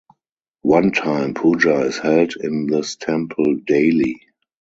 [0.63, 4.19] One time puja is held in this temple daily.